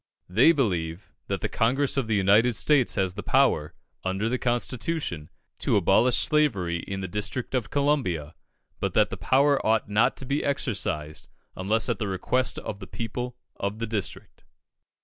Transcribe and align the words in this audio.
They 0.27 0.51
believe 0.51 1.11
that 1.27 1.41
the 1.41 1.47
Congress 1.47 1.95
of 1.95 2.07
the 2.07 2.15
United 2.15 2.55
States 2.55 2.95
has 2.95 3.13
the 3.13 3.21
power, 3.21 3.75
under 4.03 4.29
the 4.29 4.39
Constitution, 4.39 5.29
to 5.59 5.75
abolish 5.75 6.17
slavery 6.17 6.77
in 6.79 7.01
the 7.01 7.07
district 7.07 7.53
of 7.53 7.69
Columbia; 7.69 8.33
but 8.79 8.95
that 8.95 9.11
the 9.11 9.15
power 9.15 9.63
ought 9.63 9.89
not 9.89 10.17
to 10.17 10.25
be 10.25 10.43
exercised, 10.43 11.29
unless 11.55 11.87
at 11.87 11.99
the 11.99 12.07
request 12.07 12.57
of 12.57 12.79
the 12.79 12.87
people 12.87 13.37
of 13.57 13.77
the 13.77 13.85
district. 13.85 14.43